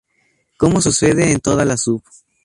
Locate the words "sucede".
0.81-1.31